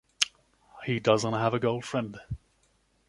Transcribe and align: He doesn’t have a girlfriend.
He 0.83 0.99
doesn’t 0.99 1.33
have 1.35 1.53
a 1.53 1.59
girlfriend. 1.59 2.17